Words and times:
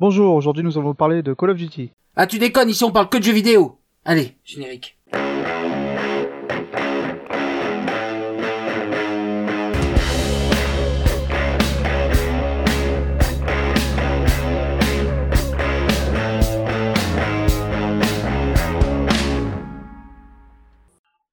Bonjour, 0.00 0.36
aujourd'hui 0.36 0.62
nous 0.62 0.78
allons 0.78 0.94
parler 0.94 1.24
de 1.24 1.34
Call 1.34 1.50
of 1.50 1.56
Duty. 1.56 1.90
Ah, 2.14 2.28
tu 2.28 2.38
déconnes, 2.38 2.70
ici 2.70 2.84
on 2.84 2.92
parle 2.92 3.08
que 3.08 3.18
de 3.18 3.22
jeux 3.24 3.32
vidéo. 3.32 3.80
Allez, 4.04 4.36
générique. 4.44 4.96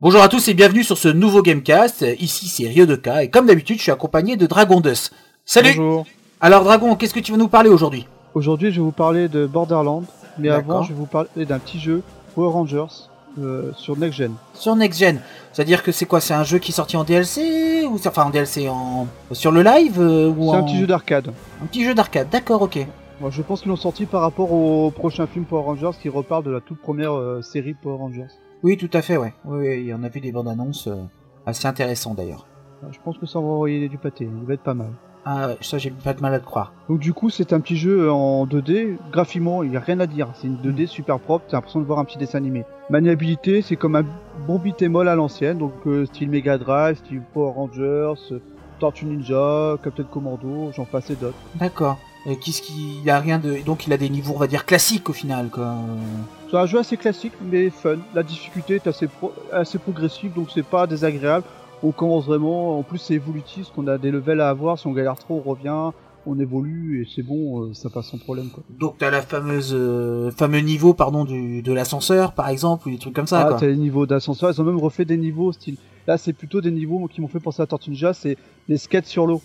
Bonjour 0.02 0.24
à 0.24 0.28
tous 0.28 0.48
et 0.48 0.56
bienvenue 0.56 0.84
sur 0.84 0.98
ce 0.98 1.10
nouveau 1.10 1.44
Gamecast. 1.44 2.04
Ici 2.20 2.48
c'est 2.48 2.68
Ryodoka 2.68 3.22
et 3.22 3.30
comme 3.30 3.46
d'habitude 3.46 3.78
je 3.78 3.84
suis 3.84 3.92
accompagné 3.92 4.38
de 4.38 4.48
Dragon 4.48 4.82
Dust. 4.82 5.14
Salut 5.46 5.76
Bonjour. 5.76 6.08
Alors 6.42 6.64
Dragon, 6.64 6.96
qu'est-ce 6.96 7.14
que 7.14 7.20
tu 7.20 7.32
vas 7.32 7.38
nous 7.38 7.48
parler 7.48 7.70
aujourd'hui? 7.70 8.08
Aujourd'hui 8.36 8.70
je 8.72 8.76
vais 8.76 8.86
vous 8.86 8.92
parler 8.92 9.30
de 9.30 9.46
Borderlands, 9.48 10.04
mais 10.38 10.50
avant 10.50 10.84
je 10.84 10.90
vais 10.90 11.00
vous 11.00 11.06
parler 11.06 11.46
d'un 11.46 11.58
petit 11.58 11.80
jeu 11.80 12.04
Power 12.36 12.52
Rangers 12.52 13.08
euh, 13.40 13.72
sur 13.78 13.98
Next 13.98 14.18
Gen. 14.18 14.34
Sur 14.54 14.76
Next 14.76 15.00
Gen. 15.00 15.22
C'est-à-dire 15.54 15.82
que 15.84 15.94
c'est 15.94 16.06
quoi 16.06 16.20
C'est 16.20 16.34
un 16.34 16.44
jeu 16.44 16.58
qui 16.60 16.72
est 16.72 16.76
sorti 16.76 16.98
en 16.98 17.06
DLC 17.06 17.86
ou 17.90 17.96
enfin 17.96 18.26
en 18.26 18.30
DLC 18.30 18.68
en 18.68 19.08
sur 19.32 19.52
le 19.52 19.62
live 19.64 20.02
euh, 20.02 20.30
ou 20.30 20.52
C'est 20.52 20.58
un 20.58 20.64
petit 20.64 20.80
jeu 20.80 20.88
d'arcade. 20.88 21.32
un 21.64 21.66
petit 21.66 21.86
jeu 21.86 21.96
d'arcade. 21.96 22.28
D'accord, 22.30 22.62
ok. 22.62 22.86
Moi, 23.22 23.30
je 23.30 23.42
pense 23.42 23.62
qu'ils 23.62 23.70
l'ont 23.70 23.78
sorti 23.78 24.06
par 24.06 24.20
rapport 24.20 24.52
au 24.52 24.92
prochain 24.92 25.26
film 25.28 25.46
Power 25.46 25.64
Rangers 25.64 25.98
qui 26.02 26.10
reparle 26.10 26.44
de 26.44 26.52
la 26.52 26.60
toute 26.60 26.82
première 26.82 27.14
euh, 27.14 27.42
série 27.42 27.74
Power 27.74 27.96
Rangers. 27.98 28.28
Oui, 28.64 28.76
tout 28.76 28.90
à 28.92 29.02
fait, 29.02 29.16
ouais. 29.16 29.34
Oui, 29.46 29.80
il 29.80 29.86
y 29.86 29.94
en 29.94 30.04
a 30.04 30.10
vu 30.10 30.20
des 30.20 30.34
bandes 30.34 30.50
annonces 30.50 30.90
assez 31.46 31.68
intéressantes 31.68 32.18
d'ailleurs. 32.18 32.46
Euh, 32.84 32.88
Je 32.92 33.00
pense 33.04 33.18
que 33.18 33.26
ça 33.26 33.40
va 33.40 33.46
envoyer 33.46 33.88
du 33.88 33.98
pâté, 33.98 34.26
il 34.30 34.46
va 34.46 34.56
être 34.56 34.64
pas 34.64 34.74
mal. 34.74 34.92
Ah, 35.28 35.48
ouais, 35.48 35.58
ça 35.62 35.78
j'ai 35.80 35.90
pas 35.90 36.14
de 36.14 36.22
mal 36.22 36.34
à 36.34 36.38
le 36.38 36.44
croire. 36.44 36.72
Donc 36.88 37.00
du 37.00 37.12
coup 37.14 37.30
c'est 37.32 37.52
un 37.52 37.60
petit 37.60 37.78
jeu 37.78 38.12
en 38.12 38.46
2D, 38.46 38.98
graphiquement 39.12 39.64
il 39.64 39.72
n'y 39.72 39.78
a 39.78 39.80
rien 39.80 40.00
à 40.00 40.06
dire, 40.06 40.28
c'est 40.36 40.46
une 40.48 40.58
2D 40.58 40.86
super 40.86 41.20
propre, 41.20 41.46
t'as 41.50 41.58
l'impression 41.58 41.80
de 41.80 41.86
voir 41.86 41.98
un 42.00 42.06
petit 42.06 42.18
dessin 42.20 42.38
animé. 42.38 42.64
Maniabilité 42.92 43.62
c'est 43.64 43.76
comme 43.76 43.96
un 43.96 44.06
bon 44.48 44.60
beat'em 44.60 44.96
à 44.98 45.16
l'ancienne, 45.16 45.58
donc 45.58 45.74
euh, 45.88 46.06
style 46.06 46.30
Mega 46.30 46.58
Drive, 46.60 46.98
style 46.98 47.22
Power 47.34 47.54
Rangers, 47.56 48.14
euh, 48.32 48.40
Tortue 48.80 49.06
Ninja, 49.06 49.78
Captain 49.84 50.04
Commando, 50.04 50.72
j'en 50.76 50.86
passe 50.86 51.10
et 51.10 51.16
d'autres. 51.16 51.34
D'accord. 51.56 51.98
Et 52.28 52.38
qu'est-ce 52.38 52.62
qu'il 52.62 53.02
il 53.04 53.10
a 53.10 53.20
rien 53.20 53.40
de 53.40 53.64
donc 53.66 53.88
il 53.88 53.94
a 53.94 53.98
des 53.98 54.10
niveaux 54.10 54.34
on 54.36 54.40
va 54.40 54.48
dire 54.48 54.66
classiques 54.66 55.10
au 55.10 55.14
final 55.14 55.50
quoi. 55.50 55.76
C'est 56.52 56.58
un 56.58 56.66
jeu 56.68 56.80
assez 56.80 56.98
classique 56.98 57.34
mais 57.42 57.70
fun, 57.72 57.98
la 58.14 58.22
difficulté 58.24 58.76
est 58.76 58.88
assez, 58.88 59.08
pro- 59.08 59.34
assez 59.52 59.78
progressive 59.80 60.34
donc 60.34 60.50
c'est 60.54 60.66
pas 60.66 60.86
désagréable, 60.88 61.46
on 61.84 61.92
commence 61.92 62.26
vraiment, 62.26 62.78
en 62.80 62.84
plus 62.84 62.98
c'est 63.00 63.16
évolutif, 63.16 63.64
parce 63.64 63.72
qu'on 63.72 63.88
a 63.88 63.98
des 63.98 64.12
levels 64.12 64.42
à 64.42 64.50
avoir, 64.50 64.80
si 64.80 64.88
on 64.88 64.94
galère 64.94 65.18
trop 65.18 65.42
on 65.46 65.50
revient, 65.50 65.92
on 66.28 66.40
évolue 66.40 67.02
et 67.04 67.08
c'est 67.16 67.22
bon, 67.22 67.66
euh, 67.66 67.74
ça 67.74 67.90
passe 67.90 68.08
sans 68.08 68.18
problème 68.18 68.50
quoi. 68.50 68.64
Donc 68.80 68.96
t'as 68.98 69.12
la 69.12 69.22
fameuse 69.22 69.74
euh, 69.76 70.32
fameux 70.32 70.60
niveau 70.60 70.94
pardon 70.96 71.24
du 71.24 71.62
de 71.62 71.72
l'ascenseur 71.72 72.34
par 72.34 72.50
exemple 72.50 72.88
ou 72.88 72.92
des 72.92 72.98
trucs 72.98 73.14
comme 73.14 73.28
ça 73.28 73.42
Ah, 73.42 73.50
quoi. 73.50 73.58
t'as 73.60 73.68
les 73.68 73.76
niveaux 73.76 74.08
d'ascenseur, 74.08 74.50
ils 74.52 74.60
ont 74.60 74.66
même 74.66 74.80
refait 74.80 75.06
des 75.06 75.18
niveaux 75.18 75.52
style. 75.52 75.78
Là, 76.08 76.18
c'est 76.18 76.34
plutôt 76.34 76.62
des 76.62 76.72
niveaux 76.72 77.08
qui 77.08 77.22
m'ont 77.22 77.28
fait 77.28 77.40
penser 77.40 77.62
à 77.62 77.68
Tortue 77.68 77.92
Ninja, 77.92 78.14
c'est 78.14 78.38
les 78.68 78.78
skates 78.78 79.06
sur 79.06 79.28
l'eau. 79.28 79.42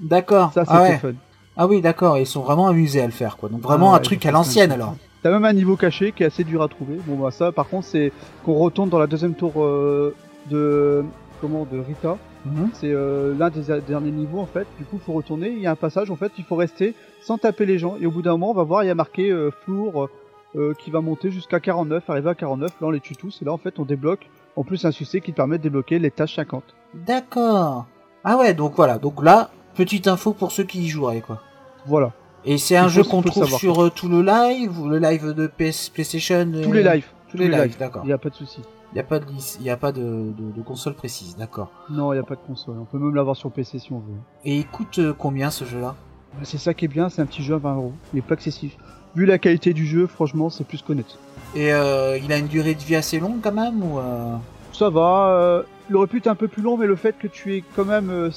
D'accord. 0.00 0.52
Ça, 0.52 0.64
c'était 0.64 0.76
ah 0.76 0.82
ouais. 0.82 0.98
fun. 0.98 1.12
Ah 1.56 1.66
oui, 1.66 1.82
d'accord, 1.82 2.16
ils 2.16 2.26
sont 2.26 2.40
vraiment 2.42 2.66
amusés 2.66 3.02
à 3.02 3.06
le 3.06 3.12
faire 3.12 3.36
quoi. 3.36 3.50
Donc 3.50 3.60
vraiment 3.60 3.92
Ah 3.92 3.96
un 3.96 3.98
ouais, 3.98 4.02
truc 4.04 4.24
à 4.24 4.30
l'ancienne 4.30 4.72
alors. 4.72 4.96
T'as 5.22 5.30
même 5.30 5.44
un 5.44 5.52
niveau 5.52 5.76
caché 5.76 6.12
qui 6.12 6.22
est 6.22 6.26
assez 6.26 6.44
dur 6.44 6.62
à 6.62 6.68
trouver. 6.68 6.96
Bon, 7.06 7.16
bah, 7.16 7.30
ça, 7.30 7.52
par 7.52 7.68
contre, 7.68 7.86
c'est 7.86 8.10
qu'on 8.44 8.54
retourne 8.54 8.88
dans 8.88 8.98
la 8.98 9.06
deuxième 9.06 9.34
tour 9.34 9.52
euh, 9.58 10.14
de. 10.50 11.04
Comment 11.42 11.66
De 11.70 11.78
Rita. 11.78 12.16
Mhm. 12.46 12.70
C'est 12.72 12.90
euh, 12.90 13.34
l'un 13.36 13.50
des 13.50 13.80
derniers 13.80 14.10
niveaux, 14.10 14.40
en 14.40 14.46
fait. 14.46 14.66
Du 14.78 14.86
coup, 14.86 14.98
faut 15.04 15.12
retourner. 15.12 15.50
Il 15.50 15.58
y 15.58 15.66
a 15.66 15.72
un 15.72 15.76
passage, 15.76 16.10
en 16.10 16.16
fait, 16.16 16.32
il 16.38 16.44
faut 16.44 16.56
rester 16.56 16.94
sans 17.20 17.36
taper 17.36 17.66
les 17.66 17.78
gens. 17.78 17.96
Et 18.00 18.06
au 18.06 18.10
bout 18.10 18.22
d'un 18.22 18.30
moment, 18.32 18.52
on 18.52 18.54
va 18.54 18.62
voir, 18.62 18.84
il 18.84 18.86
y 18.86 18.90
a 18.90 18.94
marqué 18.94 19.30
euh, 19.30 19.50
flour 19.50 20.08
euh, 20.54 20.72
qui 20.78 20.90
va 20.90 21.00
monter 21.00 21.30
jusqu'à 21.30 21.60
49, 21.60 22.08
arriver 22.08 22.30
à 22.30 22.34
49. 22.34 22.70
Là, 22.80 22.86
on 22.86 22.90
les 22.90 23.00
tue 23.00 23.16
tous. 23.16 23.42
Et 23.42 23.44
là, 23.44 23.52
en 23.52 23.58
fait, 23.58 23.78
on 23.78 23.84
débloque. 23.84 24.30
En 24.56 24.64
plus, 24.64 24.84
un 24.84 24.92
succès 24.92 25.20
qui 25.20 25.32
te 25.32 25.36
permet 25.36 25.58
de 25.58 25.62
débloquer 25.62 25.98
les 25.98 26.10
tâches 26.10 26.36
50. 26.36 26.62
D'accord. 26.94 27.86
Ah 28.24 28.36
ouais, 28.38 28.54
donc 28.54 28.74
voilà. 28.76 28.98
Donc 28.98 29.22
là, 29.22 29.50
petite 29.74 30.06
info 30.06 30.32
pour 30.32 30.52
ceux 30.52 30.64
qui 30.64 30.80
y 30.82 30.88
joueraient 30.88 31.22
quoi. 31.22 31.40
Voilà. 31.86 32.12
Et 32.44 32.58
c'est 32.58 32.76
un 32.76 32.88
jeu 32.88 33.02
qu'on 33.02 33.22
trouve 33.22 33.44
savoir, 33.44 33.60
sur 33.60 33.82
euh, 33.82 33.90
tout 33.90 34.08
le 34.08 34.22
live 34.22 34.78
ou 34.78 34.88
le 34.88 34.98
live 34.98 35.32
de 35.32 35.46
PS, 35.46 35.88
PlayStation 35.90 36.50
Tous 36.62 36.72
les 36.72 36.82
lives. 36.82 37.06
Tous 37.30 37.36
les 37.36 37.48
lives, 37.48 37.78
d'accord. 37.78 38.02
Il 38.04 38.08
n'y 38.08 38.12
a 38.12 38.18
pas 38.18 38.30
de 38.30 38.34
souci. 38.34 38.60
Il 38.92 38.96
n'y 38.96 39.00
a 39.00 39.04
pas 39.04 39.18
de, 39.20 39.24
y 39.62 39.70
a 39.70 39.76
pas 39.78 39.90
de, 39.92 40.00
de, 40.02 40.52
de 40.54 40.62
console 40.62 40.94
précise, 40.94 41.36
d'accord. 41.36 41.70
Non, 41.88 42.12
il 42.12 42.16
n'y 42.16 42.20
a 42.20 42.24
pas 42.26 42.34
de 42.34 42.40
console. 42.46 42.76
On 42.78 42.84
peut 42.84 42.98
même 42.98 43.14
l'avoir 43.14 43.36
sur 43.36 43.50
PC 43.50 43.78
si 43.78 43.92
on 43.92 43.98
veut. 44.00 44.14
Et 44.44 44.58
il 44.58 44.66
coûte 44.66 44.98
euh, 44.98 45.14
combien 45.16 45.50
ce 45.50 45.64
jeu-là? 45.64 45.94
Bah, 46.34 46.40
C'est 46.44 46.58
ça 46.58 46.74
qui 46.74 46.84
est 46.84 46.88
bien, 46.88 47.08
c'est 47.08 47.22
un 47.22 47.26
petit 47.26 47.42
jeu 47.42 47.54
à 47.54 47.58
20 47.58 47.74
euros. 47.76 47.92
Il 48.12 48.18
est 48.18 48.22
pas 48.22 48.34
excessif. 48.34 48.76
Vu 49.14 49.24
la 49.24 49.38
qualité 49.38 49.72
du 49.72 49.86
jeu, 49.86 50.06
franchement, 50.06 50.50
c'est 50.50 50.64
plus 50.64 50.82
qu'honnête. 50.82 51.18
Et 51.54 51.72
euh, 51.72 52.18
il 52.22 52.30
a 52.32 52.38
une 52.38 52.48
durée 52.48 52.74
de 52.74 52.80
vie 52.82 52.96
assez 52.96 53.18
longue 53.18 53.40
quand 53.42 53.52
même 53.52 53.82
ou 53.82 53.98
euh, 53.98 54.36
Ça 54.72 54.90
va. 54.90 55.28
euh, 55.38 55.62
il 55.88 55.96
aurait 55.96 56.06
pu 56.06 56.18
être 56.18 56.26
un 56.28 56.34
peu 56.34 56.48
plus 56.48 56.62
long, 56.62 56.76
mais 56.76 56.86
le 56.86 56.96
fait 56.96 57.16
que 57.18 57.26
tu 57.28 57.54
es 57.56 57.64
quand 57.74 57.84
même. 57.86 58.10
euh, 58.10 58.30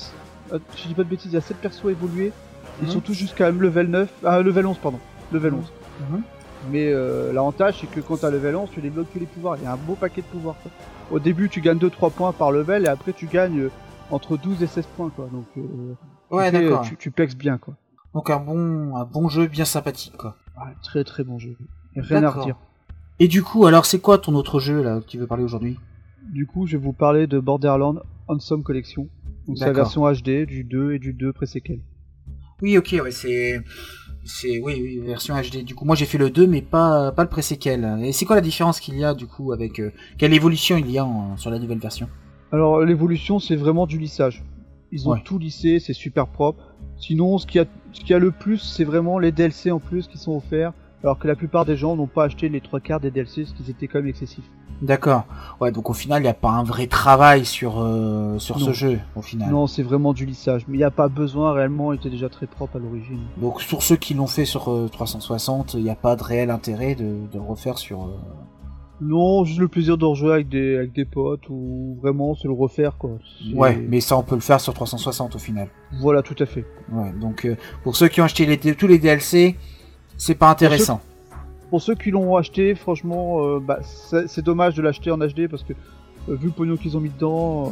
euh, 0.53 0.59
je 0.77 0.87
dis 0.87 0.93
pas 0.93 1.03
de 1.03 1.09
bêtises, 1.09 1.31
il 1.31 1.35
y 1.35 1.37
a 1.37 1.41
7 1.41 1.57
persos 1.57 1.85
évolués. 1.89 2.31
Ils 2.81 2.89
sont 2.89 2.99
tous 3.01 3.13
jusqu'à 3.13 3.49
level 3.51 3.87
9. 3.87 4.09
Ah, 4.25 4.41
level 4.41 4.65
11, 4.67 4.77
pardon. 4.77 4.99
Level 5.31 5.53
11. 5.53 5.71
Mhm. 6.11 6.21
Mais 6.71 6.91
euh, 6.91 7.31
l'avantage, 7.33 7.79
c'est 7.81 7.87
que 7.89 7.99
quand 7.99 8.17
tu 8.17 8.25
as 8.25 8.31
level 8.31 8.55
11, 8.55 8.69
tu 8.71 8.81
débloques 8.81 9.11
tous 9.13 9.19
les 9.19 9.25
pouvoirs. 9.25 9.57
Il 9.57 9.63
y 9.63 9.67
a 9.67 9.73
un 9.73 9.77
beau 9.77 9.95
paquet 9.95 10.21
de 10.21 10.27
pouvoirs. 10.27 10.55
quoi. 10.63 10.71
Au 11.11 11.19
début, 11.19 11.49
tu 11.49 11.61
gagnes 11.61 11.77
2-3 11.77 12.11
points 12.11 12.31
par 12.33 12.51
level, 12.51 12.85
et 12.85 12.87
après, 12.87 13.13
tu 13.13 13.27
gagnes 13.27 13.59
euh, 13.61 13.69
entre 14.11 14.37
12 14.37 14.63
et 14.63 14.67
16 14.67 14.85
points. 14.97 15.09
quoi. 15.15 15.29
Donc, 15.31 15.45
euh, 15.57 15.61
Ouais, 16.31 16.49
tu, 16.51 16.57
fais- 16.57 16.63
d'accord. 16.63 16.81
tu, 16.81 16.95
tu 16.97 17.11
pexes 17.11 17.35
bien. 17.35 17.57
quoi. 17.57 17.75
Donc 18.13 18.29
un 18.29 18.39
bon, 18.39 18.95
un 18.95 19.03
bon 19.03 19.27
jeu 19.27 19.45
bien 19.47 19.65
sympathique 19.65 20.15
quoi. 20.17 20.37
Ah, 20.55 20.69
très 20.81 21.03
très 21.03 21.23
bon 21.25 21.37
jeu. 21.37 21.57
Rien 21.97 22.23
à 22.23 22.29
redire. 22.29 22.55
Et 23.19 23.27
du 23.27 23.43
coup, 23.43 23.65
alors 23.65 23.85
c'est 23.85 23.99
quoi 23.99 24.17
ton 24.17 24.35
autre 24.35 24.59
jeu 24.61 24.81
là 24.81 25.01
que 25.01 25.05
tu 25.05 25.17
veux 25.17 25.27
parler 25.27 25.43
aujourd'hui? 25.43 25.77
Du 26.33 26.47
coup, 26.47 26.65
je 26.65 26.77
vais 26.77 26.83
vous 26.83 26.93
parler 26.93 27.27
de 27.27 27.39
Borderlands 27.39 27.97
Handsome 28.29 28.63
Collection. 28.63 29.09
Donc 29.47 29.57
c'est 29.57 29.65
la 29.65 29.73
version 29.73 30.09
HD 30.09 30.45
du 30.45 30.63
2 30.63 30.93
et 30.93 30.99
du 30.99 31.11
2 31.13 31.33
pré-séquel. 31.33 31.81
Oui, 32.61 32.77
ok, 32.77 32.95
ouais, 33.03 33.11
c'est, 33.11 33.61
c'est, 34.25 34.59
oui, 34.59 34.79
oui, 34.81 34.99
version 34.99 35.35
HD. 35.35 35.63
Du 35.63 35.75
coup, 35.75 35.85
moi 35.85 35.95
j'ai 35.95 36.05
fait 36.05 36.17
le 36.17 36.29
2, 36.29 36.47
mais 36.47 36.61
pas, 36.61 37.11
pas 37.11 37.23
le 37.23 37.29
pré-séquel. 37.29 37.99
Et 38.03 38.11
c'est 38.11 38.25
quoi 38.25 38.35
la 38.35 38.41
différence 38.41 38.79
qu'il 38.79 38.97
y 38.97 39.03
a 39.03 39.13
du 39.13 39.27
coup 39.27 39.51
avec 39.53 39.79
euh, 39.79 39.91
quelle 40.17 40.33
évolution 40.33 40.77
il 40.77 40.89
y 40.91 40.97
a 40.97 41.05
en- 41.05 41.37
sur 41.37 41.49
la 41.51 41.59
nouvelle 41.59 41.79
version? 41.79 42.09
Alors 42.51 42.81
l'évolution, 42.81 43.39
c'est 43.39 43.55
vraiment 43.55 43.85
du 43.85 43.97
lissage. 43.97 44.43
Ils 44.91 45.07
ont 45.07 45.11
Ouais. 45.13 45.21
tout 45.23 45.37
lissé, 45.39 45.79
c'est 45.79 45.93
super 45.93 46.27
propre. 46.27 46.73
Sinon, 46.97 47.37
ce 47.37 47.45
qui 47.45 47.59
a, 47.59 47.65
ce 47.91 48.01
qui 48.01 48.13
a 48.13 48.19
le 48.19 48.31
plus, 48.31 48.57
c'est 48.59 48.83
vraiment 48.85 49.19
les 49.19 49.31
DLC 49.31 49.69
en 49.71 49.79
plus 49.79 50.07
qui 50.07 50.17
sont 50.17 50.35
offerts. 50.37 50.73
Alors 51.05 51.19
que 51.19 51.27
la 51.27 51.35
plupart 51.35 51.65
des 51.65 51.77
gens 51.77 51.95
n'ont 51.95 52.07
pas 52.07 52.23
acheté 52.23 52.49
les 52.49 52.61
trois 52.61 52.79
quarts 52.79 52.99
des 52.99 53.11
DLC, 53.11 53.45
ce 53.45 53.53
qui 53.53 53.69
était 53.69 53.87
quand 53.87 53.99
même 53.99 54.07
excessif. 54.07 54.43
D'accord. 54.81 55.23
Ouais, 55.61 55.71
donc 55.71 55.87
au 55.89 55.93
final, 55.93 56.19
il 56.21 56.23
n'y 56.23 56.29
a 56.29 56.33
pas 56.33 56.49
un 56.49 56.63
vrai 56.63 56.87
travail 56.87 57.45
sur, 57.45 57.75
euh, 57.79 58.39
sur 58.39 58.59
ce 58.59 58.73
jeu, 58.73 58.99
au 59.15 59.21
final. 59.21 59.51
Non, 59.51 59.67
c'est 59.67 59.83
vraiment 59.83 60.13
du 60.13 60.25
lissage. 60.25 60.65
Mais 60.67 60.73
il 60.73 60.79
n'y 60.79 60.83
a 60.83 60.89
pas 60.89 61.07
besoin 61.07 61.53
réellement, 61.53 61.93
il 61.93 61.97
était 61.97 62.09
déjà 62.09 62.27
très 62.27 62.47
propre 62.47 62.77
à 62.77 62.79
l'origine. 62.79 63.19
Donc 63.37 63.61
sur 63.61 63.83
ceux 63.83 63.97
qui 63.97 64.15
l'ont 64.15 64.25
fait 64.25 64.45
sur 64.45 64.69
euh, 64.71 64.89
360, 64.91 65.75
il 65.75 65.83
n'y 65.83 65.91
a 65.91 65.95
pas 65.95 66.15
de 66.15 66.23
réel 66.23 66.49
intérêt 66.49 66.95
de, 66.95 67.03
de 67.31 67.35
le 67.35 67.41
refaire 67.41 67.77
sur... 67.77 68.01
euh, 68.05 68.17
Non, 68.99 69.45
juste 69.45 69.59
le 69.59 69.67
plaisir 69.67 69.97
de 69.99 70.05
rejouer 70.05 70.33
avec 70.33 70.49
des, 70.49 70.75
avec 70.75 70.91
des 70.93 71.05
potes 71.05 71.47
ou 71.49 71.97
vraiment 72.01 72.33
c'est 72.35 72.47
le 72.47 72.53
refaire 72.55 72.97
quoi. 72.97 73.11
Ouais, 73.53 73.77
mais 73.77 74.01
ça 74.01 74.17
on 74.17 74.23
peut 74.23 74.35
le 74.35 74.41
faire 74.41 74.59
sur 74.59 74.73
360 74.73 75.35
au 75.35 75.39
final. 75.39 75.69
Voilà, 76.01 76.21
tout 76.23 76.35
à 76.39 76.45
fait. 76.47 76.65
Ouais, 76.91 77.13
donc 77.21 77.45
euh, 77.45 77.55
pour 77.83 77.95
ceux 77.95 78.07
qui 78.09 78.19
ont 78.21 78.25
acheté 78.25 78.45
les, 78.45 78.57
tous 78.75 78.87
les 78.87 78.97
DLC, 78.99 79.55
c'est 80.17 80.35
pas 80.35 80.49
intéressant. 80.49 81.01
Pour 81.69 81.81
ceux 81.81 81.95
qui 81.95 82.11
l'ont 82.11 82.35
acheté, 82.37 82.75
franchement, 82.75 83.39
euh, 83.43 83.59
bah, 83.59 83.79
c'est 83.83 84.43
dommage 84.43 84.75
de 84.75 84.81
l'acheter 84.81 85.11
en 85.11 85.17
HD 85.17 85.47
parce 85.49 85.63
que 85.63 85.73
euh, 86.29 86.35
vu 86.35 86.47
le 86.47 86.51
pognon 86.51 86.77
qu'ils 86.77 86.95
ont 86.95 86.99
mis 87.01 87.09
dedans, 87.09 87.65
euh, 87.67 87.69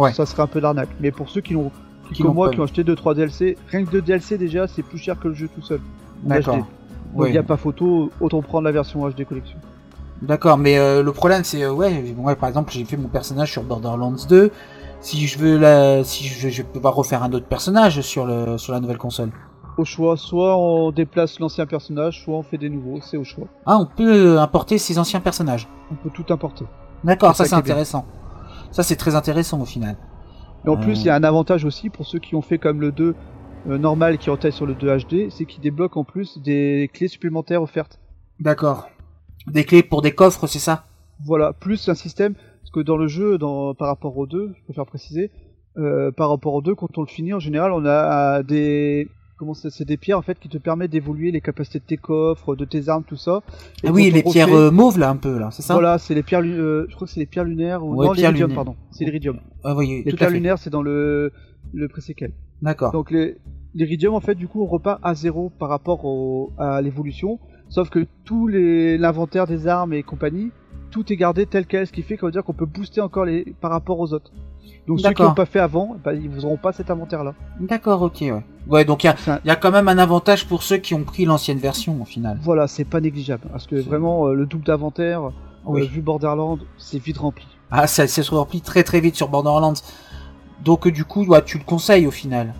Ouais. 0.00 0.12
ça 0.12 0.26
serait 0.26 0.42
un 0.42 0.46
peu 0.46 0.60
l'arnaque. 0.60 0.90
Mais 1.00 1.10
pour 1.10 1.30
ceux 1.30 1.40
qui 1.40 1.52
l'ont, 1.54 1.70
qui, 2.12 2.22
comme 2.22 2.34
moi, 2.34 2.48
pas 2.48 2.54
qui 2.54 2.60
ont 2.60 2.64
acheté 2.64 2.82
2-3 2.84 3.14
DLC, 3.14 3.56
rien 3.68 3.84
que 3.84 3.90
2 3.90 4.02
DLC 4.02 4.36
déjà, 4.38 4.66
c'est 4.68 4.82
plus 4.82 4.98
cher 4.98 5.18
que 5.18 5.28
le 5.28 5.34
jeu 5.34 5.48
tout 5.52 5.62
seul. 5.62 5.80
D'accord. 6.22 6.56
Donc 6.56 6.66
il 7.14 7.20
Ouais. 7.20 7.30
n'y 7.32 7.38
a 7.38 7.42
pas 7.42 7.56
photo, 7.56 8.10
autant 8.20 8.40
prendre 8.42 8.64
la 8.64 8.72
version 8.72 9.08
HD 9.08 9.24
collection. 9.24 9.58
D'accord, 10.22 10.58
mais 10.58 10.78
euh, 10.78 11.02
le 11.02 11.12
problème 11.12 11.42
c'est 11.44 11.62
euh, 11.64 11.72
ouais, 11.72 12.14
ouais, 12.18 12.36
par 12.36 12.48
exemple, 12.48 12.72
j'ai 12.72 12.84
fait 12.84 12.96
mon 12.96 13.08
personnage 13.08 13.50
sur 13.52 13.62
Borderlands 13.62 14.14
2. 14.28 14.50
Si 15.00 15.26
je 15.26 15.38
veux 15.38 15.56
la, 15.58 16.04
si 16.04 16.24
je, 16.24 16.48
je 16.50 16.62
peux 16.62 16.78
pas 16.80 16.90
refaire 16.90 17.22
un 17.22 17.32
autre 17.32 17.46
personnage 17.46 18.00
sur 18.02 18.26
le 18.26 18.58
sur 18.58 18.72
la 18.74 18.80
nouvelle 18.80 18.98
console. 18.98 19.30
Au 19.78 19.84
choix, 19.84 20.16
soit 20.16 20.56
on 20.58 20.90
déplace 20.90 21.38
l'ancien 21.40 21.66
personnage, 21.66 22.22
soit 22.22 22.36
on 22.36 22.42
fait 22.42 22.58
des 22.58 22.68
nouveaux, 22.68 23.00
c'est 23.00 23.16
au 23.16 23.24
choix. 23.24 23.46
Ah, 23.66 23.78
on 23.78 23.86
peut 23.86 24.36
euh, 24.36 24.40
importer 24.40 24.78
ses 24.78 24.98
anciens 24.98 25.20
personnages. 25.20 25.68
On 25.90 25.94
peut 25.94 26.10
tout 26.10 26.26
importer. 26.32 26.64
D'accord, 27.04 27.34
ça 27.34 27.44
ça 27.44 27.50
c'est 27.50 27.56
intéressant. 27.56 28.04
Ça 28.72 28.82
c'est 28.82 28.96
très 28.96 29.14
intéressant 29.14 29.60
au 29.60 29.64
final. 29.64 29.96
Et 30.66 30.68
en 30.68 30.74
Euh. 30.74 30.80
plus, 30.80 31.00
il 31.00 31.06
y 31.06 31.08
a 31.10 31.14
un 31.14 31.24
avantage 31.24 31.64
aussi 31.64 31.88
pour 31.88 32.04
ceux 32.06 32.18
qui 32.18 32.34
ont 32.34 32.42
fait 32.42 32.58
comme 32.58 32.80
le 32.80 32.92
2 32.92 33.14
euh, 33.68 33.78
normal 33.78 34.18
qui 34.18 34.28
retaille 34.28 34.52
sur 34.52 34.66
le 34.66 34.74
2 34.74 34.98
HD, 34.98 35.30
c'est 35.30 35.46
qu'ils 35.46 35.62
débloquent 35.62 36.00
en 36.00 36.04
plus 36.04 36.38
des 36.38 36.90
clés 36.92 37.08
supplémentaires 37.08 37.62
offertes. 37.62 37.98
D'accord. 38.38 38.88
Des 39.46 39.64
clés 39.64 39.82
pour 39.82 40.02
des 40.02 40.12
coffres, 40.12 40.46
c'est 40.46 40.58
ça? 40.58 40.84
Voilà, 41.24 41.52
plus 41.54 41.88
un 41.88 41.94
système, 41.94 42.34
parce 42.34 42.70
que 42.72 42.80
dans 42.80 42.96
le 42.96 43.06
jeu, 43.08 43.38
dans, 43.38 43.74
par 43.74 43.88
rapport 43.88 44.16
au 44.18 44.26
2, 44.26 44.52
je 44.56 44.64
préfère 44.64 44.86
préciser, 44.86 45.30
euh, 45.78 46.10
par 46.10 46.28
rapport 46.30 46.54
au 46.54 46.60
2, 46.62 46.74
quand 46.74 46.96
on 46.98 47.02
le 47.02 47.06
finit, 47.06 47.32
en 47.34 47.38
général, 47.38 47.72
on 47.72 47.84
a 47.86 48.38
euh, 48.38 48.42
des, 48.42 49.08
comment 49.40 49.54
c'est 49.54 49.86
des 49.86 49.96
pierres 49.96 50.18
en 50.18 50.22
fait 50.22 50.38
qui 50.38 50.50
te 50.50 50.58
permettent 50.58 50.90
d'évoluer 50.90 51.30
les 51.30 51.40
capacités 51.40 51.78
de 51.78 51.84
tes 51.84 51.96
coffres, 51.96 52.54
de 52.56 52.66
tes 52.66 52.90
armes, 52.90 53.04
tout 53.04 53.16
ça. 53.16 53.40
Et 53.82 53.88
Ah 53.88 53.90
oui, 53.90 54.10
les 54.10 54.22
pierres 54.22 54.52
euh, 54.54 54.70
mauves 54.70 54.98
là 54.98 55.08
un 55.08 55.16
peu 55.16 55.38
là, 55.38 55.48
c'est 55.50 55.62
ça? 55.62 55.72
Voilà, 55.72 55.96
c'est 55.96 56.14
les 56.14 56.22
pierres, 56.22 56.42
euh, 56.44 56.84
je 56.90 56.94
crois 56.94 57.06
que 57.06 57.12
c'est 57.12 57.20
les 57.20 57.26
pierres 57.26 57.44
lunaires 57.44 57.82
ou 57.82 57.96
Ouais, 57.96 58.06
non, 58.06 58.12
l'iridium, 58.12 58.52
pardon, 58.52 58.76
c'est 58.90 59.06
l'iridium. 59.06 59.40
Ah 59.64 59.74
oui, 59.74 60.02
Les 60.04 60.10
tout 60.10 60.18
pierres 60.18 60.30
lunaires, 60.30 60.58
c'est 60.58 60.68
dans 60.68 60.82
le 60.82 61.32
le 61.72 61.88
pré-séquel. 61.88 62.32
D'accord. 62.60 62.92
Donc 62.92 63.10
les 63.10 63.38
l'iridium 63.74 64.14
en 64.14 64.20
fait 64.20 64.34
du 64.34 64.46
coup 64.46 64.62
on 64.62 64.66
repart 64.66 65.00
à 65.02 65.14
zéro 65.14 65.50
par 65.58 65.70
rapport 65.70 66.04
au, 66.04 66.52
à 66.58 66.82
l'évolution, 66.82 67.38
sauf 67.70 67.88
que 67.88 68.06
tout 68.24 68.46
les 68.46 68.98
l'inventaire 68.98 69.46
des 69.46 69.66
armes 69.66 69.94
et 69.94 70.02
compagnie, 70.02 70.50
tout 70.90 71.12
est 71.12 71.16
gardé 71.16 71.46
tel 71.46 71.66
quel, 71.66 71.86
ce 71.86 71.92
qui 71.92 72.02
fait 72.02 72.16
qu'on 72.16 72.26
veut 72.26 72.32
dire 72.32 72.44
qu'on 72.44 72.52
peut 72.52 72.66
booster 72.66 73.00
encore 73.00 73.24
les 73.24 73.54
par 73.60 73.70
rapport 73.70 73.98
aux 74.00 74.12
autres. 74.12 74.30
Donc 74.86 75.00
ceux 75.00 75.12
qui 75.12 75.22
n'ont 75.22 75.34
pas 75.34 75.46
fait 75.46 75.60
avant, 75.60 75.96
bah, 76.02 76.14
ils 76.14 76.28
vous 76.28 76.44
auront 76.44 76.56
pas 76.56 76.72
cet 76.72 76.90
inventaire 76.90 77.22
là. 77.22 77.34
D'accord, 77.60 78.02
ok, 78.02 78.16
ouais. 78.22 78.42
Ouais, 78.68 78.84
donc 78.84 79.04
il 79.04 79.06
y 79.06 79.10
a, 79.10 79.16
C'est 79.16 79.30
un- 79.30 79.40
il 79.44 79.48
y 79.48 79.50
a 79.50 79.56
quand 79.56 79.70
même 79.70 79.88
un 79.88 79.98
avantage 79.98 80.46
pour 80.46 80.62
ceux 80.62 80.78
qui 80.78 80.94
ont 80.94 81.04
pris 81.04 81.24
l'ancienne 81.24 81.58
version 81.58 82.00
au 82.00 82.04
final. 82.04 82.38
Voilà, 82.42 82.66
c'est 82.66 82.84
pas 82.84 83.00
négligeable 83.00 83.42
parce 83.52 83.66
que 83.66 83.76
vraiment 83.76 84.26
euh, 84.28 84.34
le 84.34 84.46
double 84.46 84.64
d'inventaire, 84.64 85.22
euh, 85.26 85.30
Oui. 85.66 85.86
vu 85.86 86.00
Borderland, 86.00 86.58
c'est 86.76 86.98
vite 86.98 87.18
rempli. 87.18 87.46
Ah, 87.70 87.86
ça, 87.86 88.06
ça 88.08 88.22
se 88.22 88.34
remplit 88.34 88.60
très 88.62 88.82
très 88.82 89.00
vite 89.00 89.14
sur 89.16 89.28
Borderlands. 89.28 89.74
Donc 90.64 90.86
euh, 90.86 90.90
du 90.90 91.04
coup, 91.04 91.24
ouais, 91.24 91.42
tu 91.44 91.58
le 91.58 91.64
conseilles 91.64 92.06
au 92.06 92.10
final. 92.10 92.52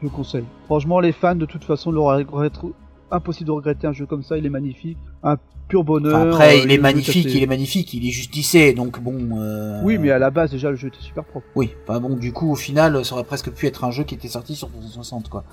Je 0.00 0.06
le 0.06 0.10
conseille. 0.10 0.44
Franchement, 0.66 1.00
les 1.00 1.12
fans, 1.12 1.34
de 1.36 1.46
toute 1.46 1.64
façon, 1.64 1.90
leur 1.92 2.04
regretteront- 2.16 2.72
impossible 3.14 3.46
de 3.46 3.52
regretter 3.52 3.86
un 3.86 3.92
jeu 3.92 4.06
comme 4.06 4.22
ça. 4.22 4.36
Il 4.38 4.46
est 4.46 4.50
magnifique, 4.50 4.98
un 5.22 5.36
pur 5.68 5.84
bonheur. 5.84 6.14
Enfin, 6.16 6.30
après, 6.30 6.58
euh, 6.58 6.62
il 6.64 6.72
est 6.72 6.78
magnifique, 6.78 7.26
il 7.32 7.42
est 7.42 7.46
magnifique, 7.46 7.94
il 7.94 8.06
est 8.06 8.10
juste 8.10 8.34
lissé, 8.34 8.72
donc 8.74 9.00
bon. 9.00 9.38
euh, 9.38 9.80
Oui, 9.84 9.98
mais 9.98 10.10
à 10.10 10.18
la 10.18 10.30
base, 10.30 10.50
déjà, 10.50 10.70
le 10.70 10.76
jeu 10.76 10.88
était 10.88 11.00
super 11.00 11.24
propre. 11.24 11.46
Oui, 11.56 11.70
enfin 11.88 12.00
bon, 12.00 12.16
du 12.16 12.32
coup, 12.32 12.50
au 12.50 12.56
final, 12.56 13.04
ça 13.04 13.14
aurait 13.14 13.24
presque 13.24 13.50
pu 13.50 13.66
être 13.66 13.84
un 13.84 13.90
jeu 13.90 14.04
qui 14.04 14.14
était 14.14 14.28
sorti 14.28 14.54
sur 14.56 14.68
360, 14.68 15.28
quoi. 15.28 15.44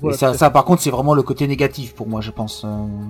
Voilà, 0.00 0.16
Et 0.16 0.34
ça, 0.38 0.50
par 0.50 0.64
contre, 0.64 0.80
c'est 0.80 0.90
vraiment 0.90 1.12
le 1.14 1.22
côté 1.22 1.46
négatif 1.46 1.94
pour 1.94 2.08
moi, 2.08 2.22
je 2.22 2.30
pense. 2.30 2.62
Euh, 2.64 2.68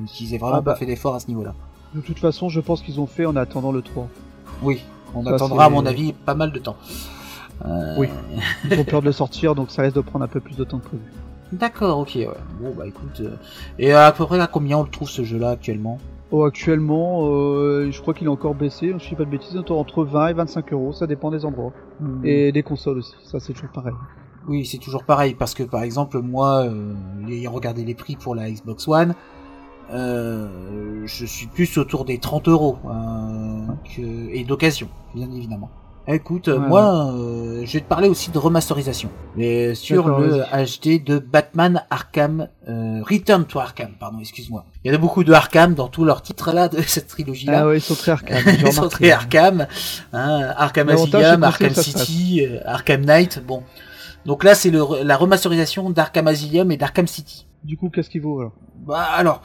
qu'ils 0.09 0.35
aient 0.35 0.39
vraiment 0.39 0.57
Ah 0.57 0.61
bah. 0.63 0.73
pas 0.73 0.79
fait 0.79 0.87
d'effort 0.87 1.15
à 1.15 1.21
ce 1.21 1.29
niveau-là. 1.29 1.55
De 1.95 2.01
toute 2.01 2.19
façon, 2.19 2.49
je 2.49 2.59
pense 2.61 2.83
qu'ils 2.83 2.99
ont 3.01 3.07
fait 3.07 3.25
en 3.27 3.37
attendant 3.37 3.71
le 3.71 3.83
3. 3.83 4.09
Oui, 4.63 4.81
on 5.15 5.23
Ça, 5.25 5.35
attendra, 5.35 5.67
à 5.67 5.69
mon 5.69 5.87
avis, 5.87 6.13
pas 6.13 6.35
mal 6.35 6.51
de 6.51 6.59
temps. 6.59 6.77
Euh, 7.65 7.95
Oui. 7.99 8.09
Ils 8.71 8.81
ont 8.81 8.85
peur 8.85 9.01
de 9.01 9.07
le 9.07 9.13
sortir, 9.13 9.55
donc 9.55 9.71
ça 9.71 9.83
risque 9.83 9.95
de 9.95 10.01
prendre 10.01 10.25
un 10.25 10.29
peu 10.29 10.41
plus 10.41 10.57
de 10.57 10.65
temps 10.65 10.79
que 10.81 10.87
prévu. 10.89 11.03
D'accord, 11.53 11.99
ok, 11.99 12.13
ouais. 12.17 12.27
Bon, 12.61 12.73
bah 12.77 12.87
écoute. 12.87 13.21
euh, 13.21 13.37
Et 13.79 13.93
à 13.93 14.11
peu 14.13 14.25
près 14.27 14.41
à 14.41 14.47
combien 14.47 14.79
on 14.79 14.83
le 14.83 14.89
trouve 14.89 15.09
ce 15.09 15.23
jeu-là 15.23 15.51
actuellement? 15.51 15.99
Oh, 16.31 16.45
actuellement, 16.45 17.27
euh, 17.27 17.91
je 17.91 18.01
crois 18.01 18.15
qu'il 18.15 18.27
est 18.27 18.31
encore 18.31 18.55
baissé. 18.55 18.95
Je 18.99 19.07
sais 19.07 19.15
pas 19.17 19.25
de 19.27 19.31
bêtises, 19.31 19.59
entre- 19.59 19.73
entre 19.75 20.05
20 20.05 20.29
et 20.29 20.33
25 20.33 20.73
euros. 20.73 20.93
Ça 20.93 21.07
dépend 21.07 21.31
des 21.31 21.45
endroits. 21.45 21.73
Et 22.25 22.53
des 22.53 22.63
consoles 22.63 22.99
aussi. 22.99 23.15
Ça, 23.25 23.39
c'est 23.39 23.53
toujours 23.53 23.71
pareil. 23.71 23.93
Oui, 24.49 24.65
c'est 24.65 24.79
toujours 24.79 25.05
pareil, 25.05 25.35
parce 25.35 25.55
que 25.55 25.63
par 25.63 25.83
exemple, 25.83 26.21
moi, 26.21 26.65
euh, 26.65 26.95
ayant 27.29 27.53
regardé 27.53 27.85
les 27.85 27.95
prix 27.95 28.17
pour 28.17 28.35
la 28.35 28.51
Xbox 28.51 28.89
One, 28.89 29.15
euh, 29.93 31.03
je 31.07 31.27
suis 31.27 31.47
plus 31.47 31.77
autour 31.79 32.05
des 32.05 32.19
30 32.19 32.49
euros 32.49 32.79
euh, 32.87 33.67
que- 33.95 34.31
et 34.35 34.45
d'occasion, 34.45 34.89
bien 35.15 35.31
évidemment. 35.31 35.71
Écoute, 36.09 36.49
euh, 36.49 36.59
Ouais, 36.59 36.67
moi, 36.67 37.13
euh, 37.15 37.63
je 37.65 37.73
vais 37.75 37.81
te 37.81 37.89
parler 37.89 38.09
aussi 38.09 38.33
de 38.33 38.39
remasterisation, 38.39 39.09
mais 39.37 39.75
sur 39.77 40.09
le 40.19 40.43
HD 40.67 41.03
de 41.05 41.19
Batman 41.21 41.85
Arkham 41.91 42.49
euh, 42.69 43.01
Return 43.09 43.45
to 43.45 43.61
Arkham, 43.61 43.93
pardon, 44.01 44.19
excuse-moi. 44.19 44.65
Il 44.85 44.89
y 44.89 44.91
en 44.93 44.97
a 44.97 44.99
beaucoup 44.99 45.23
de 45.23 45.33
Arkham 45.33 45.75
dans 45.75 45.87
tous 45.87 46.05
leurs 46.05 46.21
titres 46.23 46.53
là 46.53 46.69
de 46.69 46.81
cette 46.83 47.07
trilogie 47.07 47.47
là. 47.47 47.61
Ah 47.61 47.67
ouais, 47.69 47.79
ils 47.79 47.81
sont 47.81 47.95
très 47.95 48.17
j'ai 48.27 48.67
Ils 48.67 48.73
sont 48.73 48.89
très 48.89 49.13
Arkham, 49.13 49.67
hein, 50.13 50.53
Arkham 50.57 50.89
Asylum, 50.89 51.45
Arkham. 51.45 51.71
City, 51.73 52.45
euh, 52.47 52.59
Arkham 52.65 53.05
Knight, 53.05 53.41
bon. 53.47 53.63
Donc 54.27 54.43
là, 54.43 54.55
c'est 54.57 54.71
le- 54.71 55.03
la 55.05 55.17
remasterisation 55.17 55.89
d'Arkham 55.91 56.27
Asylum 56.27 56.73
et 56.73 56.77
d'Arkham 56.77 57.07
City. 57.07 57.47
Du 57.63 57.77
coup, 57.77 57.91
qu'est-ce 57.91 58.11
qu'il 58.11 58.23
vaut 58.23 58.41
alors? 58.41 58.53
Bah 58.85 59.07
alors, 59.15 59.41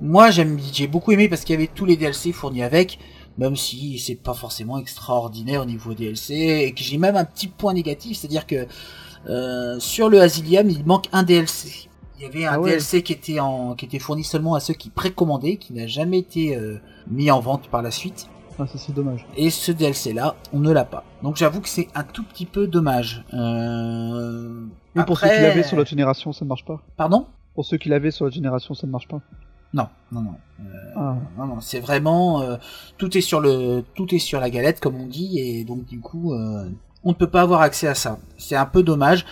moi 0.00 0.30
j'aime, 0.30 0.58
j'ai 0.72 0.86
beaucoup 0.86 1.12
aimé 1.12 1.28
parce 1.28 1.42
qu'il 1.44 1.54
y 1.54 1.58
avait 1.58 1.70
tous 1.74 1.84
les 1.84 1.96
DLC 1.96 2.32
fournis 2.32 2.62
avec, 2.62 2.98
même 3.38 3.56
si 3.56 3.98
c'est 3.98 4.16
pas 4.16 4.34
forcément 4.34 4.78
extraordinaire 4.78 5.62
au 5.62 5.64
niveau 5.64 5.94
DLC, 5.94 6.34
et 6.34 6.72
que 6.72 6.82
j'ai 6.82 6.98
même 6.98 7.16
un 7.16 7.24
petit 7.24 7.48
point 7.48 7.72
négatif, 7.72 8.18
c'est-à-dire 8.18 8.46
que 8.46 8.66
euh, 9.28 9.78
sur 9.78 10.08
le 10.08 10.20
Asylum, 10.20 10.68
il 10.68 10.84
manque 10.84 11.06
un 11.12 11.22
DLC. 11.22 11.88
Il 12.18 12.24
y 12.24 12.26
avait 12.26 12.46
un 12.46 12.54
Ah 12.54 12.60
ouais. 12.60 12.70
DLC 12.70 13.02
qui 13.02 13.12
était 13.12 13.38
en, 13.38 13.74
qui 13.74 13.84
était 13.84 14.00
fourni 14.00 14.24
seulement 14.24 14.54
à 14.54 14.60
ceux 14.60 14.74
qui 14.74 14.90
précommandaient, 14.90 15.56
qui 15.56 15.72
n'a 15.72 15.86
jamais 15.86 16.18
été 16.18 16.56
euh, 16.56 16.78
mis 17.08 17.30
en 17.30 17.40
vente 17.40 17.68
par 17.68 17.80
la 17.80 17.92
suite. 17.92 18.28
Ah, 18.58 18.66
ça, 18.66 18.76
c'est 18.76 18.92
dommage. 18.92 19.24
Et 19.36 19.50
ce 19.50 19.70
DLC 19.70 20.12
là, 20.12 20.34
on 20.52 20.58
ne 20.58 20.72
l'a 20.72 20.84
pas. 20.84 21.04
Donc 21.22 21.36
j'avoue 21.36 21.60
que 21.60 21.68
c'est 21.68 21.86
un 21.94 22.02
tout 22.02 22.24
petit 22.24 22.44
peu 22.44 22.66
dommage. 22.66 23.24
Euh... 23.32 24.64
Mais 24.96 25.04
pour 25.04 25.16
ceux 25.16 25.28
qui 25.28 25.40
l'avaient 25.40 25.62
sur 25.62 25.76
l'autre 25.76 25.90
génération, 25.90 26.32
ça 26.32 26.44
ne 26.44 26.48
marche 26.48 26.64
pas. 26.64 26.82
Pardon? 26.96 27.26
Pour 27.54 27.64
ceux 27.64 27.76
qui 27.76 27.88
l'avaient 27.88 28.10
sur 28.10 28.24
l'autre 28.24 28.34
génération, 28.34 28.74
ça 28.74 28.88
ne 28.88 28.92
marche 28.92 29.06
pas. 29.06 29.20
Non, 29.74 29.86
non, 30.12 30.22
non. 30.22 30.34
Ah. 30.96 31.16
Non, 31.36 31.46
non, 31.46 31.60
c'est 31.60 31.80
vraiment 31.80 32.40
euh, 32.40 32.56
tout 32.96 33.16
est 33.16 33.20
sur 33.20 33.40
le 33.40 33.84
tout 33.94 34.12
est 34.14 34.18
sur 34.18 34.40
la 34.40 34.50
galette 34.50 34.80
comme 34.80 34.96
on 34.96 35.06
dit 35.06 35.38
et 35.38 35.64
donc 35.64 35.84
du 35.84 36.00
coup 36.00 36.32
euh, 36.32 36.68
on 37.04 37.10
ne 37.10 37.14
peut 37.14 37.28
pas 37.28 37.42
avoir 37.42 37.60
accès 37.60 37.86
à 37.86 37.94
ça. 37.94 38.18
C'est 38.38 38.56
un 38.56 38.66
peu 38.66 38.82
dommage. 38.82 39.24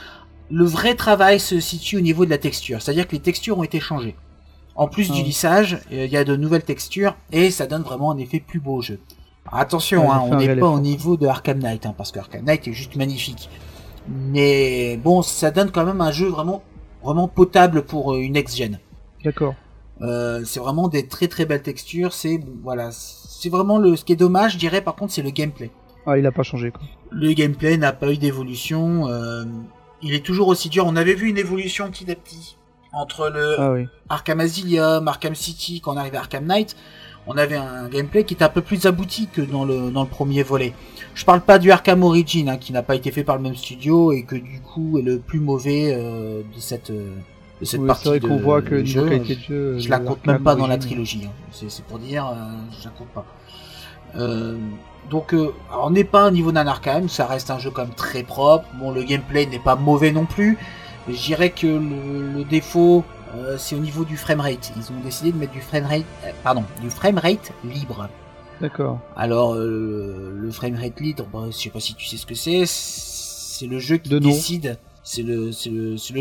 Le 0.50 0.64
vrai 0.64 0.94
travail 0.94 1.40
se 1.40 1.58
situe 1.58 1.96
au 1.96 2.00
niveau 2.00 2.24
de 2.24 2.30
la 2.30 2.38
texture, 2.38 2.80
c'est-à-dire 2.80 3.08
que 3.08 3.12
les 3.12 3.20
textures 3.20 3.58
ont 3.58 3.64
été 3.64 3.80
changées. 3.80 4.14
En 4.76 4.88
plus 4.88 5.08
Ah 5.10 5.14
du 5.14 5.20
ouais. 5.20 5.24
lissage, 5.24 5.80
euh, 5.90 6.04
il 6.04 6.12
y 6.12 6.16
a 6.16 6.22
de 6.24 6.36
nouvelles 6.36 6.62
textures 6.64 7.16
et 7.32 7.50
ça 7.50 7.66
donne 7.66 7.82
vraiment 7.82 8.12
un 8.12 8.18
effet 8.18 8.40
plus 8.40 8.60
beau 8.60 8.74
au 8.76 8.82
jeu. 8.82 9.00
Alors, 9.46 9.60
attention, 9.60 10.12
hein, 10.12 10.22
on 10.24 10.36
n'est 10.36 10.54
pas 10.56 10.68
au 10.68 10.80
niveau 10.80 11.16
de 11.16 11.26
Arkham 11.26 11.58
Knight, 11.58 11.86
hein, 11.86 11.94
parce 11.96 12.12
que 12.12 12.18
Arkham 12.18 12.44
Knight 12.44 12.68
est 12.68 12.72
juste 12.72 12.94
magnifique. 12.96 13.48
Mais 14.08 14.96
bon, 14.98 15.22
ça 15.22 15.50
donne 15.50 15.70
quand 15.70 15.84
même 15.84 16.00
un 16.00 16.12
jeu 16.12 16.28
vraiment 16.28 16.62
vraiment 17.02 17.28
potable 17.28 17.82
pour 17.82 18.14
euh, 18.14 18.18
une 18.18 18.32
next-gen. 18.34 18.78
D'accord. 19.24 19.54
Euh, 20.02 20.42
c'est 20.44 20.60
vraiment 20.60 20.88
des 20.88 21.06
très 21.06 21.28
très 21.28 21.46
belles 21.46 21.62
textures. 21.62 22.12
C'est 22.12 22.40
voilà, 22.62 22.90
c'est 22.92 23.48
vraiment 23.48 23.78
le. 23.78 23.96
Ce 23.96 24.04
qui 24.04 24.12
est 24.12 24.16
dommage, 24.16 24.52
je 24.54 24.58
dirais 24.58 24.80
par 24.82 24.94
contre, 24.94 25.12
c'est 25.12 25.22
le 25.22 25.30
gameplay. 25.30 25.70
Ah, 26.06 26.18
il 26.18 26.26
a 26.26 26.32
pas 26.32 26.42
changé, 26.42 26.70
quoi. 26.70 26.82
Le 27.10 27.32
gameplay 27.32 27.76
n'a 27.76 27.92
pas 27.92 28.12
eu 28.12 28.16
d'évolution. 28.16 29.08
euh, 29.08 29.44
il 30.02 30.14
est 30.14 30.24
toujours 30.24 30.48
aussi 30.48 30.68
dur. 30.68 30.84
On 30.86 30.94
avait 30.96 31.14
vu 31.14 31.28
une 31.28 31.38
évolution 31.38 31.90
petit 31.90 32.10
à 32.10 32.14
petit 32.14 32.56
entre 32.92 33.28
le 33.28 33.56
Ah 33.58 33.72
oui. 33.72 33.86
Arkham 34.08 34.40
Asylum, 34.40 35.08
Arkham 35.08 35.34
City, 35.34 35.80
quand 35.80 35.94
on 35.94 35.96
arrive 35.96 36.14
à 36.14 36.20
Arkham 36.20 36.44
Knight. 36.44 36.76
On 37.26 37.36
avait 37.36 37.56
un 37.56 37.88
gameplay 37.88 38.22
qui 38.22 38.34
était 38.34 38.44
un 38.44 38.48
peu 38.50 38.62
plus 38.62 38.86
abouti 38.86 39.26
que 39.26 39.40
dans 39.40 39.64
le 39.64 39.90
dans 39.90 40.02
le 40.04 40.08
premier 40.08 40.44
volet. 40.44 40.74
Je 41.14 41.24
parle 41.24 41.40
pas 41.40 41.58
du 41.58 41.72
Arkham 41.72 42.04
Origin, 42.04 42.48
hein, 42.48 42.56
qui 42.56 42.72
n'a 42.72 42.82
pas 42.84 42.94
été 42.94 43.10
fait 43.10 43.24
par 43.24 43.36
le 43.36 43.42
même 43.42 43.56
studio 43.56 44.12
et 44.12 44.22
que 44.22 44.36
du 44.36 44.60
coup 44.60 44.98
est 44.98 45.02
le 45.02 45.18
plus 45.18 45.40
mauvais 45.40 45.92
euh, 45.92 46.42
de 46.42 46.60
cette 46.60 46.92
de 47.60 47.64
cette 47.64 47.80
Oui, 47.80 47.86
partie 47.86 48.02
c'est 48.04 48.08
vrai 48.10 48.20
de- 48.20 48.28
qu'on 48.28 48.36
voit 48.38 48.62
que 48.62 48.74
du 48.80 48.86
jeu. 48.86 49.08
qualité 49.08 49.36
de 49.36 49.40
jeu. 49.40 49.78
Je 49.78 49.88
la 49.88 49.98
compte 49.98 50.26
même 50.26 50.42
pas 50.42 50.54
dans 50.54 50.66
la 50.66 50.78
trilogie. 50.78 51.22
hein. 51.26 51.30
C'est 51.52 51.70
c'est 51.70 51.84
pour 51.84 51.98
dire, 51.98 52.26
euh, 52.26 52.34
je 52.78 52.84
la 52.84 52.90
compte 52.90 53.08
pas. 53.08 53.24
Euh, 54.16 54.56
donc, 55.10 55.34
euh, 55.34 55.52
on 55.72 55.90
n'est 55.90 56.04
pas 56.04 56.28
au 56.28 56.30
niveau 56.30 56.52
d'un 56.52 56.66
Arkham, 56.66 57.08
ça 57.08 57.26
reste 57.26 57.50
un 57.50 57.58
jeu 57.58 57.70
quand 57.70 57.82
même 57.84 57.94
très 57.94 58.22
propre. 58.22 58.66
Bon, 58.78 58.90
le 58.92 59.02
gameplay 59.04 59.46
n'est 59.46 59.58
pas 59.58 59.76
mauvais 59.76 60.10
non 60.12 60.24
plus. 60.26 60.58
Mais 61.06 61.14
je 61.14 61.22
dirais 61.24 61.50
que 61.50 61.66
le, 61.66 62.32
le 62.34 62.44
défaut, 62.44 63.04
euh, 63.36 63.56
c'est 63.58 63.76
au 63.76 63.80
niveau 63.80 64.04
du 64.04 64.16
framerate. 64.16 64.72
Ils 64.76 64.82
ont 64.92 65.00
décidé 65.04 65.30
de 65.32 65.36
mettre 65.38 65.52
du 65.52 65.60
framerate, 65.60 66.04
euh, 66.24 66.30
pardon, 66.42 66.64
du 66.82 66.90
framerate 66.90 67.52
libre. 67.64 68.08
D'accord. 68.60 68.98
Alors, 69.16 69.54
euh, 69.54 70.32
le 70.34 70.50
framerate 70.50 70.98
libre, 71.00 71.24
bah, 71.32 71.44
je 71.50 71.56
sais 71.56 71.70
pas 71.70 71.78
si 71.80 71.94
tu 71.94 72.06
sais 72.06 72.16
ce 72.16 72.26
que 72.26 72.34
c'est. 72.34 72.64
C'est 72.66 73.66
le 73.66 73.78
jeu 73.78 73.98
qui 73.98 74.08
De 74.10 74.18
décide. 74.18 74.78
C'est 75.08 75.22
le, 75.22 75.52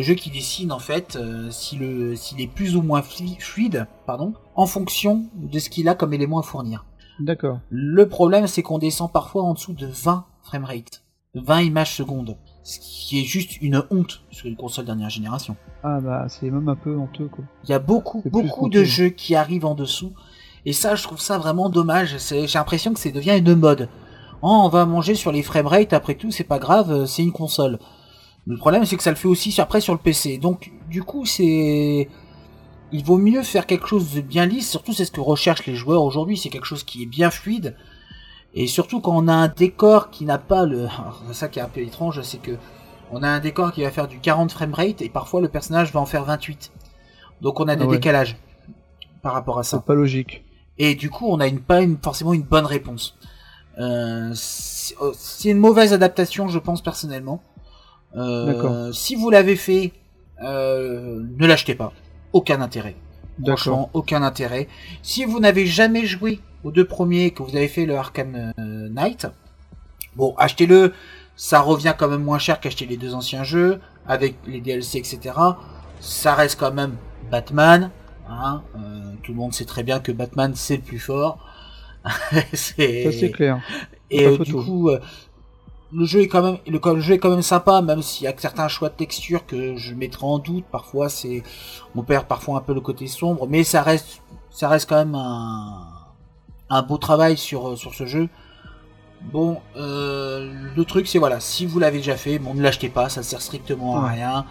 jeu 0.03 0.13
qui 0.13 0.29
décide 0.29 0.71
en 0.71 0.77
fait 0.77 1.15
euh, 1.15 1.49
si 1.49 1.79
s'il 2.15 2.39
est 2.39 2.47
plus 2.47 2.75
ou 2.75 2.83
moins 2.83 3.01
flu- 3.01 3.39
fluide, 3.39 3.87
pardon, 4.05 4.33
en 4.55 4.67
fonction 4.67 5.25
de 5.33 5.57
ce 5.57 5.71
qu'il 5.71 5.89
a 5.89 5.95
comme 5.95 6.13
élément 6.13 6.37
à 6.37 6.43
fournir. 6.43 6.85
D'accord. 7.19 7.59
Le 7.69 8.07
problème, 8.07 8.45
c'est 8.45 8.61
qu'on 8.61 8.77
descend 8.77 9.11
parfois 9.11 9.41
en 9.41 9.53
dessous 9.55 9.73
de 9.73 9.87
20 9.87 10.25
framerate, 10.43 11.03
20 11.33 11.61
images 11.61 11.95
secondes, 11.95 12.37
ce 12.61 12.77
qui 12.79 13.19
est 13.19 13.23
juste 13.23 13.59
une 13.59 13.83
honte 13.89 14.21
sur 14.29 14.45
une 14.45 14.55
console 14.55 14.85
dernière 14.85 15.09
génération. 15.09 15.55
Ah 15.83 15.99
bah, 15.99 16.27
c'est 16.29 16.51
même 16.51 16.69
un 16.69 16.75
peu 16.75 16.95
honteux, 16.95 17.27
quoi. 17.27 17.43
Il 17.63 17.71
y 17.71 17.73
a 17.73 17.79
beaucoup, 17.79 18.21
beaucoup 18.29 18.69
de 18.69 18.83
jeux 18.83 19.09
qui 19.09 19.33
arrivent 19.33 19.65
en 19.65 19.73
dessous. 19.73 20.13
Et 20.67 20.73
ça, 20.73 20.93
je 20.93 21.01
trouve 21.01 21.19
ça 21.19 21.39
vraiment 21.39 21.69
dommage. 21.69 22.17
J'ai 22.29 22.45
l'impression 22.53 22.93
que 22.93 22.99
ça 22.99 23.09
devient 23.09 23.37
une 23.37 23.55
mode. 23.55 23.89
Oh, 24.43 24.61
on 24.63 24.69
va 24.69 24.85
manger 24.85 25.15
sur 25.15 25.31
les 25.31 25.41
framerate, 25.41 25.93
après 25.93 26.13
tout, 26.13 26.29
c'est 26.29 26.43
pas 26.43 26.59
grave, 26.59 26.91
euh, 26.91 27.05
c'est 27.07 27.23
une 27.23 27.31
console. 27.31 27.79
Le 28.47 28.57
problème, 28.57 28.85
c'est 28.85 28.95
que 28.95 29.03
ça 29.03 29.09
le 29.09 29.15
fait 29.15 29.27
aussi 29.27 29.51
sur- 29.51 29.63
après 29.63 29.81
sur 29.81 29.93
le 29.93 29.99
PC. 29.99 30.37
Donc, 30.37 30.71
du 30.89 31.03
coup, 31.03 31.25
c'est... 31.25 32.07
Il 32.91 33.03
vaut 33.03 33.17
mieux 33.17 33.41
faire 33.41 33.65
quelque 33.65 33.87
chose 33.87 34.13
de 34.13 34.21
bien 34.21 34.45
lisse, 34.45 34.69
surtout 34.69 34.93
c'est 34.93 35.05
ce 35.05 35.11
que 35.11 35.19
recherchent 35.19 35.65
les 35.65 35.75
joueurs 35.75 36.03
aujourd'hui, 36.03 36.37
c'est 36.37 36.49
quelque 36.49 36.67
chose 36.67 36.83
qui 36.83 37.01
est 37.03 37.07
bien 37.07 37.31
fluide. 37.31 37.75
Et 38.53 38.67
surtout 38.67 39.01
quand 39.01 39.15
on 39.17 39.27
a 39.27 39.33
un 39.33 39.47
décor 39.47 40.11
qui 40.11 40.23
n'a 40.25 40.37
pas 40.37 40.65
le... 40.65 40.81
Alors, 40.99 41.21
ça 41.33 41.47
qui 41.49 41.59
est 41.59 41.63
un 41.63 41.67
peu 41.67 41.81
étrange, 41.81 42.21
c'est 42.21 42.37
que 42.41 42.57
on 43.11 43.21
a 43.23 43.27
un 43.27 43.39
décor 43.39 43.71
qui 43.71 43.81
va 43.83 43.91
faire 43.91 44.07
du 44.07 44.19
40 44.19 44.51
framerate 44.51 45.01
et 45.01 45.09
parfois 45.09 45.41
le 45.41 45.47
personnage 45.49 45.91
va 45.91 45.99
en 45.99 46.05
faire 46.05 46.23
28. 46.25 46.71
Donc 47.41 47.59
on 47.59 47.67
a 47.67 47.75
des 47.75 47.83
Ah 47.83 47.87
ouais. 47.87 47.95
décalages 47.97 48.37
par 49.21 49.33
rapport 49.33 49.59
à 49.59 49.63
ça. 49.63 49.77
C'est 49.77 49.85
pas 49.85 49.93
logique. 49.95 50.43
Et 50.77 50.95
du 50.95 51.09
coup, 51.09 51.25
on 51.27 51.39
a 51.39 51.47
une, 51.47 51.59
pas 51.59 51.81
une, 51.81 51.97
forcément 51.97 52.33
une 52.33 52.43
bonne 52.43 52.65
réponse. 52.65 53.17
Euh, 53.79 54.33
oh, 55.01 55.11
c'est 55.17 55.49
une 55.49 55.59
mauvaise 55.59 55.91
adaptation, 55.93 56.47
je 56.47 56.59
pense 56.59 56.81
personnellement. 56.81 57.41
Euh, 58.15 58.91
si 58.91 59.15
vous 59.15 59.29
l'avez 59.29 59.55
fait, 59.55 59.91
ne 60.41 61.45
l'achetez 61.45 61.75
pas. 61.75 61.93
Aucun 62.33 62.61
intérêt. 62.61 62.95
Franchement, 63.45 63.89
aucun 63.93 64.23
intérêt. 64.23 64.67
Si 65.01 65.25
vous 65.25 65.39
n'avez 65.39 65.65
jamais 65.65 66.05
joué 66.05 66.39
aux 66.63 66.71
deux 66.71 66.85
premiers, 66.85 67.31
que 67.31 67.43
vous 67.43 67.55
avez 67.55 67.67
fait 67.67 67.85
le 67.85 67.95
Arkham 67.95 68.53
Knight, 68.57 69.27
bon, 70.15 70.33
achetez-le. 70.37 70.93
Ça 71.37 71.59
revient 71.59 71.93
quand 71.97 72.07
même 72.07 72.23
moins 72.23 72.39
cher 72.39 72.61
qu'acheter 72.61 72.85
les 72.85 72.95
deux 72.95 73.13
anciens 73.13 73.43
jeux, 73.43 73.81
avec 74.07 74.35
les 74.47 74.61
DLC, 74.61 74.99
etc. 74.99 75.35
Ça 75.99 76.33
reste 76.33 76.57
quand 76.57 76.71
même 76.71 76.95
Batman. 77.29 77.91
Hein, 78.29 78.63
tout 79.21 79.33
le 79.33 79.37
monde 79.37 79.53
sait 79.53 79.65
très 79.65 79.83
bien 79.83 79.99
que 79.99 80.11
Batman 80.11 80.53
c'est 80.55 80.77
le 80.77 80.81
plus 80.81 80.99
fort. 80.99 81.39
c'est... 82.53 83.03
Ça 83.03 83.11
c'est 83.11 83.31
clair. 83.31 83.59
Et 84.11 84.25
euh, 84.25 84.37
du 84.37 84.53
coup, 84.53 84.89
euh, 84.89 84.99
le 85.95 86.05
jeu 86.05 86.21
est 86.21 86.27
quand 86.27 86.41
même, 86.41 86.57
le, 86.67 86.99
jeu 86.99 87.13
est 87.13 87.19
quand 87.19 87.29
même 87.29 87.41
sympa, 87.41 87.81
même 87.81 88.01
s'il 88.01 88.25
y 88.25 88.27
a 88.27 88.33
certains 88.37 88.67
choix 88.67 88.89
de 88.89 88.95
texture 88.95 89.45
que 89.45 89.77
je 89.77 89.93
mettrai 89.93 90.25
en 90.25 90.39
doute. 90.39 90.65
Parfois, 90.71 91.09
c'est, 91.09 91.43
on 91.95 92.03
perd 92.03 92.25
parfois 92.25 92.57
un 92.57 92.61
peu 92.61 92.73
le 92.73 92.81
côté 92.81 93.07
sombre, 93.07 93.47
mais 93.47 93.63
ça 93.63 93.81
reste, 93.81 94.21
ça 94.51 94.67
reste 94.67 94.89
quand 94.89 94.97
même 94.97 95.15
un, 95.15 95.87
un 96.69 96.81
beau 96.81 96.97
travail 96.97 97.37
sur 97.37 97.69
euh, 97.69 97.75
sur 97.75 97.93
ce 97.93 98.05
jeu. 98.05 98.27
Bon, 99.31 99.59
le 99.75 100.83
truc 100.83 101.07
c'est 101.07 101.17
voilà, 101.17 101.39
si 101.39 101.65
vous 101.65 101.79
l'avez 101.79 101.97
déjà 101.97 102.15
fait, 102.15 102.37
bon 102.37 102.53
ne 102.53 102.61
l'achetez 102.61 102.89
pas, 102.89 103.09
ça 103.09 103.23
sert 103.23 103.41
strictement 103.41 104.03
à 104.03 104.09
rien. 104.09 104.45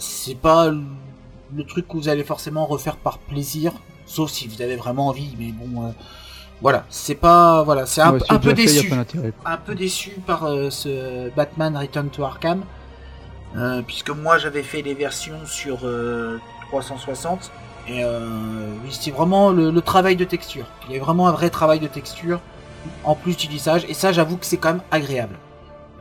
c'est 0.00 0.36
pas 0.36 0.70
le 0.70 1.64
truc 1.66 1.86
que 1.86 1.96
vous 1.98 2.08
allez 2.08 2.24
forcément 2.24 2.64
refaire 2.64 2.96
par 2.96 3.18
plaisir, 3.18 3.74
sauf 4.06 4.30
si 4.30 4.48
vous 4.48 4.62
avez 4.62 4.76
vraiment 4.76 5.08
envie. 5.08 5.34
Mais 5.38 5.52
bon, 5.52 5.92
voilà, 6.62 6.84
c'est 6.90 7.16
pas 7.16 7.64
voilà, 7.64 7.86
c'est 7.86 8.00
un, 8.00 8.12
peu 8.12 8.52
déçu, 8.52 8.88
un 9.44 9.56
peu 9.56 9.74
déçu 9.74 10.10
par 10.24 10.44
euh, 10.44 10.70
ce 10.70 11.28
Batman 11.34 11.76
Return 11.76 12.08
to 12.08 12.22
Arkham, 12.22 12.62
euh, 13.56 13.82
puisque 13.84 14.10
moi 14.10 14.38
j'avais 14.38 14.62
fait 14.62 14.80
les 14.80 14.94
versions 14.94 15.44
sur 15.44 15.78
360 16.68 17.50
euh, 17.90 17.90
et 17.90 18.04
oui, 18.84 18.90
c'est 18.92 19.10
vraiment 19.10 19.50
le, 19.50 19.72
travail 19.80 20.14
de 20.14 20.24
texture. 20.24 20.66
Il 20.88 20.94
y 20.94 21.00
a 21.00 21.02
vraiment 21.02 21.26
un 21.26 21.32
vrai 21.32 21.50
travail 21.50 21.80
de 21.80 21.88
texture 21.88 22.38
en 23.02 23.16
plus 23.16 23.32
d'utilisage 23.32 23.84
et 23.88 23.94
ça 23.94 24.12
j'avoue 24.12 24.36
que 24.36 24.46
c'est 24.46 24.56
quand 24.56 24.74
même 24.74 24.82
agréable. 24.92 25.34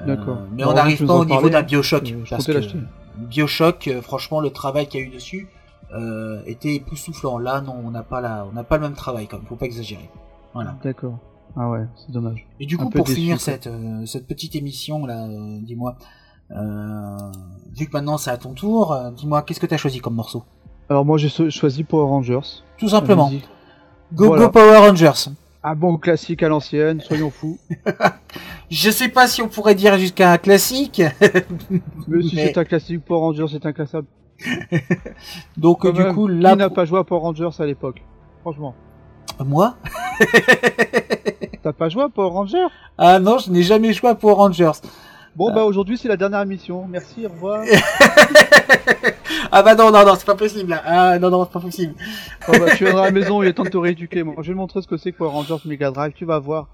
D'accord. 0.06 0.38
Mais 0.56 0.63
on 0.63 0.74
n'arrive 0.74 1.03
pas 1.08 1.15
au 1.15 1.25
niveau 1.25 1.50
d'un 1.50 1.63
Bioshock. 1.63 2.13
parce 2.30 2.46
que 2.46 2.60
Bioshock, 3.18 3.89
franchement, 4.03 4.39
le 4.39 4.51
travail 4.51 4.88
qu'il 4.88 5.00
y 5.00 5.03
a 5.03 5.08
eu 5.08 5.10
dessus 5.10 5.48
était 6.46 6.75
époustouflant. 6.75 7.39
Là, 7.39 7.62
non, 7.62 7.82
on 7.84 7.89
n'a 7.89 8.03
pas 8.03 8.22
la, 8.22 8.46
on 8.48 8.53
n'a 8.53 8.63
pas 8.63 8.77
le 8.77 8.84
même 8.84 8.96
travail, 8.96 9.25
comme 9.25 9.41
faut 9.50 9.56
pas 9.56 9.65
exagérer. 9.65 10.08
Voilà. 10.53 10.77
D'accord. 10.84 11.20
Ah 11.55 11.70
ouais, 11.70 11.86
c'est 11.96 12.12
dommage. 12.12 12.48
Et 12.60 12.65
du 12.65 12.77
coup, 12.77 12.89
pour 12.89 13.08
finir 13.08 13.39
cette, 13.39 13.67
euh, 13.67 14.05
cette 14.05 14.27
petite 14.27 14.55
émission 14.55 15.05
là, 15.05 15.25
euh, 15.25 15.60
dis-moi, 15.62 15.98
euh, 16.51 17.17
vu 17.75 17.88
que 17.88 17.91
maintenant 17.93 18.17
c'est 18.17 18.31
à 18.31 18.38
ton 18.38 18.53
tour, 18.53 18.98
dis-moi, 19.17 19.41
qu'est-ce 19.41 19.60
que 19.60 19.65
tu 19.65 19.74
as 19.74 19.77
choisi 19.77 20.00
comme 20.00 20.15
morceau? 20.15 20.43
Alors 20.89 21.05
moi 21.05 21.17
j'ai 21.17 21.29
choisi 21.50 21.84
Power 21.84 22.08
Rangers. 22.08 22.63
Tout 22.77 22.89
simplement. 22.89 23.31
Go 24.13 24.36
Go 24.36 24.50
Power 24.50 24.77
Rangers. 24.77 25.31
Un 25.63 25.75
bon 25.75 25.98
classique 25.98 26.41
à 26.41 26.50
l'ancienne, 26.50 27.01
soyons 27.01 27.29
fous. 27.29 27.60
Je 28.72 28.89
sais 28.89 29.10
pas 29.10 29.27
si 29.27 29.41
on 29.41 29.48
pourrait 29.48 29.75
dire 29.75 29.98
jusqu'à 29.98 30.31
un 30.31 30.38
classique. 30.38 31.01
Mais 32.08 32.24
si 32.24 32.36
c'est 32.36 32.58
un 32.58 32.65
classique 32.65 33.05
Power 33.05 33.20
Rangers, 33.20 33.46
c'est 33.51 33.65
inclassable. 33.65 34.08
Donc 35.58 35.86
du 35.93 36.03
coup 36.13 36.27
là. 36.27 36.51
Qui 36.51 36.58
n'a 36.58 36.70
pas 36.70 36.86
joué 36.86 37.00
à 37.00 37.03
Power 37.03 37.22
Rangers 37.22 37.50
à 37.60 37.65
l'époque? 37.65 38.01
Franchement. 38.41 38.74
Moi 39.39 39.75
T'as 41.63 41.73
pas 41.73 41.89
joué 41.89 42.03
à 42.03 42.09
Power 42.09 42.31
Rangers? 42.31 42.67
Ah 42.97 43.19
non, 43.19 43.38
je 43.38 43.51
n'ai 43.51 43.63
jamais 43.63 43.93
joué 43.93 44.09
à 44.09 44.15
Power 44.15 44.33
Rangers. 44.33 44.71
Bon 45.35 45.53
bah 45.53 45.63
aujourd'hui 45.63 45.97
c'est 45.97 46.09
la 46.09 46.17
dernière 46.17 46.41
émission. 46.41 46.85
Merci, 46.89 47.25
au 47.25 47.29
revoir. 47.29 47.63
ah 49.51 49.63
bah 49.63 49.75
non 49.75 49.91
non 49.91 50.05
non 50.05 50.15
c'est 50.17 50.25
pas 50.25 50.35
possible 50.35 50.71
là. 50.71 50.81
Ah 50.85 51.19
non 51.19 51.29
non 51.29 51.45
c'est 51.45 51.53
pas 51.53 51.59
possible. 51.59 51.93
Oh, 52.47 52.51
bah, 52.51 52.75
tu 52.75 52.83
viendras 52.83 53.03
à 53.03 53.05
la 53.05 53.11
maison, 53.11 53.41
il 53.41 53.47
est 53.47 53.53
temps 53.53 53.63
de 53.63 53.69
te 53.69 53.77
rééduquer. 53.77 54.23
Moi, 54.23 54.35
je 54.39 54.47
vais 54.47 54.53
te 54.53 54.57
montrer 54.57 54.81
ce 54.81 54.88
que 54.88 54.97
c'est 54.97 55.11
que 55.11 55.17
Power 55.17 55.31
Rangers 55.31 55.57
Mega 55.65 55.89
Drive. 55.91 56.11
Tu 56.13 56.25
vas 56.25 56.39
voir. 56.39 56.67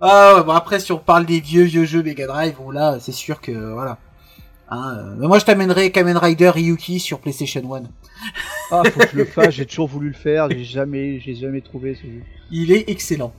Ah 0.00 0.34
ouais, 0.36 0.44
bon 0.44 0.52
après 0.52 0.78
si 0.78 0.92
on 0.92 0.98
parle 0.98 1.24
des 1.24 1.40
vieux 1.40 1.62
vieux 1.62 1.86
jeux 1.86 2.02
Mega 2.02 2.26
Drive, 2.26 2.56
bon 2.58 2.70
là 2.70 2.98
c'est 3.00 3.12
sûr 3.12 3.40
que 3.40 3.52
voilà. 3.72 3.96
Hein, 4.68 4.96
euh, 4.98 5.14
mais 5.18 5.28
moi 5.28 5.38
je 5.38 5.44
t'amènerai 5.44 5.92
Kamen 5.92 6.16
Rider 6.16 6.50
Ryuki 6.50 6.98
sur 6.98 7.20
PlayStation 7.20 7.62
1. 7.74 7.82
Ah, 8.72 8.82
faut 8.84 9.00
que 9.00 9.10
je 9.12 9.16
le 9.16 9.24
fasse, 9.24 9.50
j'ai 9.50 9.66
toujours 9.66 9.86
voulu 9.86 10.08
le 10.08 10.14
faire, 10.14 10.50
j'ai 10.50 10.64
jamais, 10.64 11.20
j'ai 11.20 11.36
jamais 11.36 11.60
trouvé 11.60 11.94
ce 11.94 12.02
jeu. 12.02 12.22
Il 12.50 12.72
est 12.72 12.90
excellent. 12.90 13.32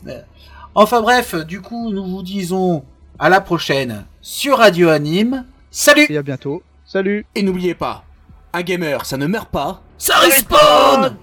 Enfin 0.73 1.01
bref, 1.01 1.35
du 1.35 1.59
coup, 1.59 1.91
nous 1.91 2.05
vous 2.05 2.23
disons 2.23 2.83
à 3.19 3.27
la 3.29 3.41
prochaine 3.41 4.05
sur 4.21 4.59
Radio 4.59 4.89
Anime. 4.89 5.45
Salut 5.69 6.05
Et 6.09 6.17
à 6.17 6.21
bientôt. 6.21 6.63
Salut 6.85 7.25
Et 7.35 7.43
n'oubliez 7.43 7.73
pas, 7.73 8.05
un 8.53 8.61
gamer, 8.61 9.05
ça 9.05 9.17
ne 9.17 9.27
meurt 9.27 9.49
pas, 9.49 9.81
ça 9.97 10.15
respawn 10.19 11.17